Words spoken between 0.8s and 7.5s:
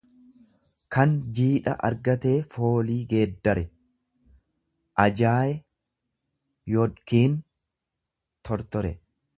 kan jiidha argatee foolii geeddare, ajaaye yodkiin